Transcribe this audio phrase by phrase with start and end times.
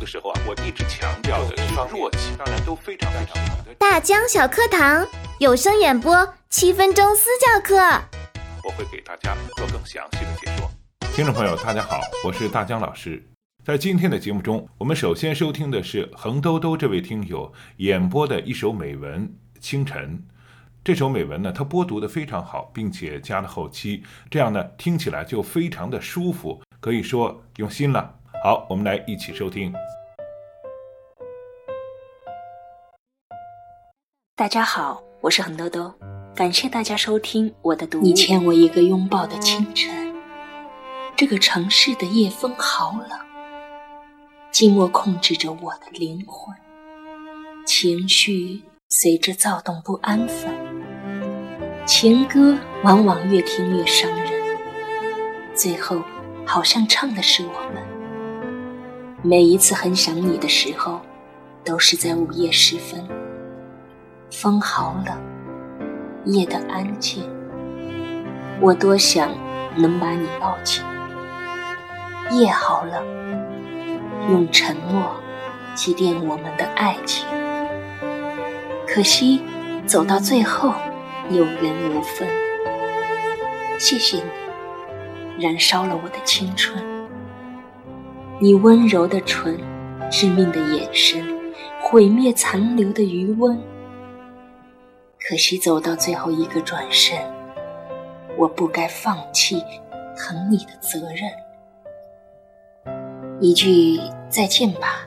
[0.00, 3.74] 的时候啊，我一直强调的是弱气，当然都非常非常好的。
[3.78, 5.06] 大江小课堂
[5.38, 7.76] 有声演播七分钟私教课，
[8.64, 10.70] 我会给大家做更详细的解说。
[11.14, 13.22] 听众朋友，大家好，我是大江老师。
[13.62, 19.28] 在今天的节目中，我们首先收听的是横兜兜这位听友演播的一首美文
[19.60, 20.24] 《清晨》。
[20.82, 28.14] 这首美文呢，它播读的非常好，并且加了后期，这样呢听起来就非常的舒服，可以说用心了。
[28.42, 29.70] 好，我们来一起收听。
[34.34, 35.92] 大家好，我是恒兜兜，
[36.34, 38.00] 感谢大家收听我的读。
[38.00, 40.14] 你欠我一个拥抱的清晨，
[41.14, 43.20] 这个城市的夜风好冷，
[44.50, 46.56] 寂寞控制着我的灵魂，
[47.66, 50.50] 情绪随着躁动不安分，
[51.84, 54.32] 情歌往往越听越伤人，
[55.52, 56.02] 最后
[56.46, 57.89] 好像唱的是我们。
[59.22, 60.98] 每一次很想你的时候，
[61.62, 63.06] 都是在午夜时分。
[64.30, 65.14] 风好冷，
[66.24, 67.28] 夜的安静。
[68.62, 69.28] 我多想
[69.76, 70.82] 能把你抱紧。
[72.30, 73.04] 夜好冷，
[74.30, 75.14] 用沉默
[75.74, 77.28] 祭奠我们的爱情。
[78.88, 79.42] 可惜
[79.84, 80.72] 走到最后，
[81.28, 82.26] 有缘无分。
[83.78, 84.16] 谢谢
[85.36, 86.89] 你，燃烧了我的青春。
[88.42, 89.60] 你温柔的唇，
[90.10, 91.22] 致命的眼神，
[91.78, 93.60] 毁灭残留的余温。
[95.28, 97.18] 可惜走到最后一个转身，
[98.38, 99.62] 我不该放弃
[100.16, 101.30] 疼你的责任。
[103.40, 105.06] 一句再见吧，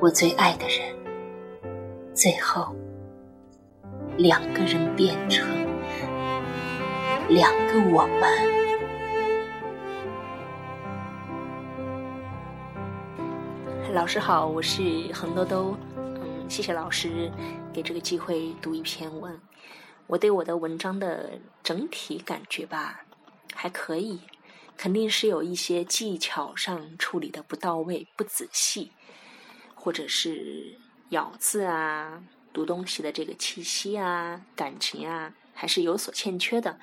[0.00, 0.86] 我最爱的人。
[2.14, 2.72] 最后，
[4.16, 5.44] 两个人变成
[7.28, 8.59] 两个我们。
[13.92, 15.76] 老师好，我是恒兜兜。
[15.96, 17.30] 嗯，谢谢老师
[17.72, 19.38] 给这个机会读一篇文。
[20.06, 21.32] 我对我的文章的
[21.64, 23.04] 整体感觉吧，
[23.52, 24.20] 还可以，
[24.76, 28.92] 肯定是有一些技巧上处理的不到位、不仔细，
[29.74, 36.78] 或者是咬字啊、读东西的这个气息啊、感情啊，还是有所欠缺的。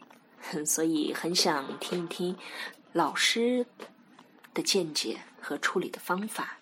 [0.64, 2.34] 所以很想听一听
[2.92, 3.66] 老师
[4.54, 5.18] 的见解。
[5.46, 6.58] 和处理的方法。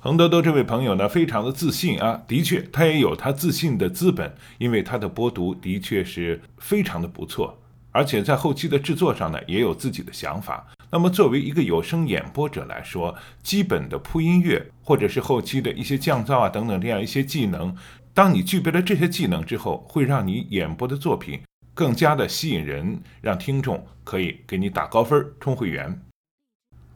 [0.00, 7.58] 恒多多这位朋友呢，非常的自信啊，的确，他也有他自信的资本，因为他的播读的确是非常的不错，
[7.90, 10.64] 而且在后期的制作上呢，也有自己的想法。
[10.90, 17.74] 那么，作为一个有声演播者来说，基本的铺音乐或者是后期的一些降噪啊等等这样一些技能，
[18.14, 21.40] 当你具备了这些技能之后，会让你演播的作品
[21.74, 26.00] 更加的吸引人，让听众可以给你打高分、充会员。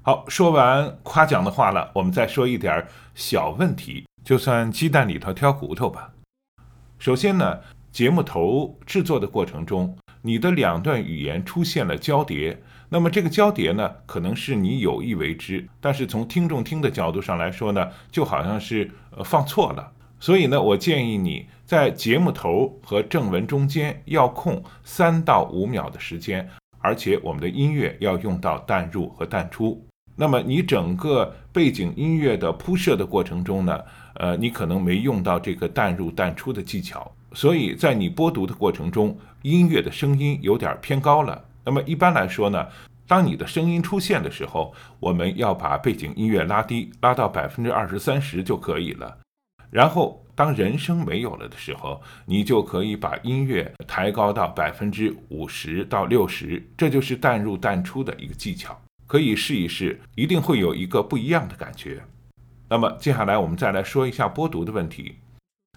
[0.05, 6.11] 好，说完夸奖的话了，我们再说一点小问题，就算鸡蛋里头挑骨头吧。
[6.99, 7.61] 首先呢，
[7.93, 19.93] 节目头制作的过程中，你的两段语言出现了交叠，那么这个交叠呢，可能是你有意为之，但是从听众听的角度上来说呢，就好像是呃放错了。
[20.19, 26.49] 所以呢，我建议你在节目头和正文中间要空三到五秒的时间，
[26.81, 29.87] 而且我们的音乐要用到淡入和淡出。
[30.15, 33.81] 那么你整个背景音乐的铺设的过程中呢，
[34.15, 41.43] 呃，你可能没用到这个淡入淡出的技巧，所以在你播读的过程中，音乐的声音有点偏高了。
[41.65, 42.67] 那么一般来说呢，
[43.07, 49.17] 当你的声音出现的时候，我们要把背景音乐拉低，拉到百分之二十三十就可以了。
[49.71, 58.79] 然后当人声没有了的时候，你就可以把音乐抬高到百分之五十到六十，这就是淡入淡出的一个技巧。
[59.13, 62.03] 可以试一试，一定会有一个不一样的感觉。
[62.71, 65.17] 那么接下来我们再来说一下播读的问题。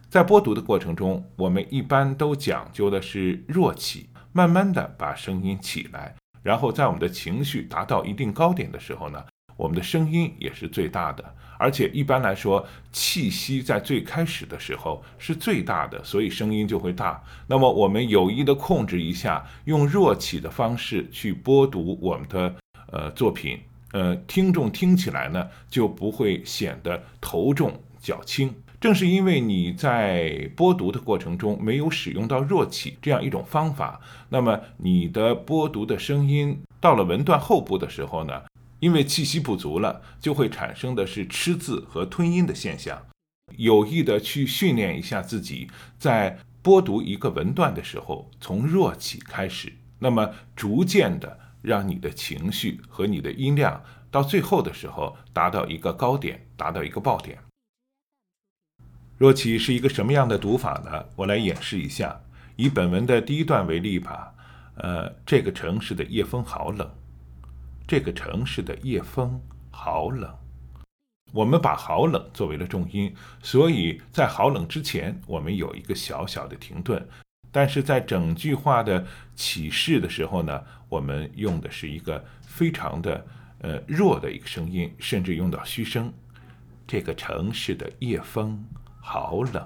[0.07, 9.21] 在播读的过程中，我们一般都讲究的是弱起，慢慢的把声音起来，然后在我们的情绪达到一定高点的时候呢，
[9.57, 11.35] 我们的声音也是最大的。
[11.59, 17.21] 而且一般来说，气息在最开始的时候是最大的，所以声音就会大。
[17.47, 22.55] 那么我们有意的控制一下，用弱起的方式去播读我们的。
[22.91, 23.59] 呃，作品，
[23.91, 28.53] 呃，听众听起来呢就不会显得头重脚轻。
[28.79, 33.99] 正是因为你在播读的过程中没有使用到弱起这样一种方法，
[34.29, 38.43] 那么你的播读的声音到了文段后部的时候呢，
[38.79, 43.01] 因为气息不足了，就会产生的是吃字和吞音的现象。
[43.57, 45.67] 有意的去训练一下自己，
[45.97, 51.39] 在播读一个文段的时候，从弱起开始，那么逐渐的。
[51.65, 57.37] 让你的情绪和你的音量到最后的时候达到一个高点，达到一个爆点。
[59.17, 61.05] 若起是一个什么样的读法呢？
[61.15, 62.21] 我来演示一下。
[62.55, 64.33] 以本文的第一段为例吧。
[64.75, 66.89] 呃，这个城市的夜风好冷。
[67.87, 69.41] 这个城市的夜风
[69.71, 70.33] 好冷。
[71.31, 77.05] 我们把“好冷”作为了重音，所以在“好冷”之前，我们有一个小小的停顿。
[77.55, 83.25] 但是在整句话的起势的时候呢，我们用的是一个非常的
[83.59, 86.11] 呃弱的一个声音，甚至用到虚声。
[86.85, 88.61] 这个城市的夜风
[89.01, 89.65] 好冷。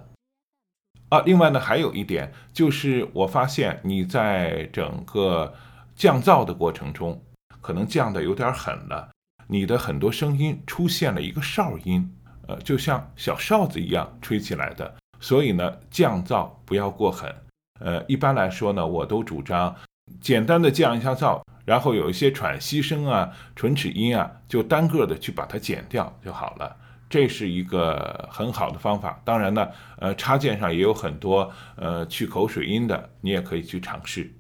[1.10, 5.52] 啊，另外呢，还有一点就是，我发现你在整个
[5.96, 7.20] 降噪的过程中，
[7.60, 9.10] 可能降的有点狠了，
[9.48, 12.08] 你的很多声音出现了一个哨音，
[12.48, 14.96] 呃，就像小哨子一样吹起来的。
[15.20, 17.36] 所以呢，降噪不要过狠。
[17.80, 19.76] 呃，一般来说呢，我都主张
[20.20, 26.76] 简单的降一下噪，然后有一些喘息声啊、唇齿音啊，就单个的去把它剪掉就好了。
[27.10, 29.20] 这是一个很好的方法。
[29.26, 29.68] 当然呢，
[29.98, 34.32] 呃，插件上也有很多呃去口水音的，你也可以去尝试。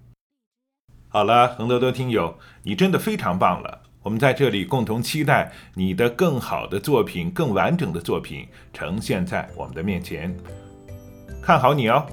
[1.07, 3.81] 好了，恒多多听友，你真的非常棒了。
[4.03, 10.35] 我们在这里共同期待你的更好的作品、更完整的作品呈现在我们的面前。
[11.41, 12.05] 看好你哦！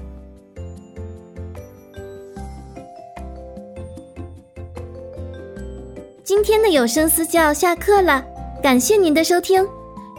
[6.27, 8.21] 今天的有声私教下课了，
[8.61, 9.65] 感谢您的收听。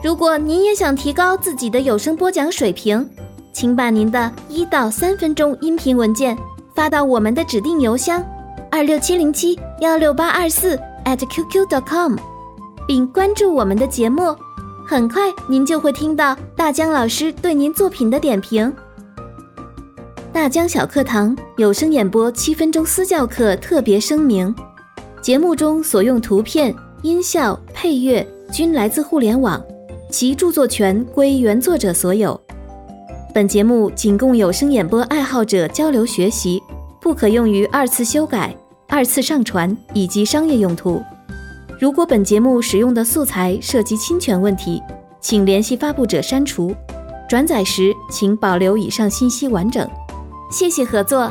[0.02, 3.06] 如果您也想提高自己的有声播讲水平，
[3.52, 6.34] 请把您的一到三分钟音频文件
[6.74, 8.24] 发到我们的指定邮箱
[8.70, 12.16] 二六七零七幺六八二四 at qq dot com，
[12.86, 14.34] 并关注我们的节目。
[14.86, 18.74] 很快您就会听到大江老师对您作品的点评。
[20.32, 24.54] 大江小课堂有声演播七分钟私教课特别声明：
[25.20, 29.62] 节目中所用图片、音效、配乐均来自互联网。
[30.10, 32.40] 其著作权归原作者所有。
[33.34, 36.62] 本节目仅供有声演播爱好者交流学习，
[36.98, 38.56] 不可用于二次修改、
[38.88, 41.02] 二次上传以及商业用途。
[41.78, 44.82] 如果本节目使用的素材涉及侵权问题，
[45.20, 46.74] 请联系发布者删除。
[47.28, 49.86] 转载时请保留以上信息完整。
[50.50, 51.30] 谢谢合作。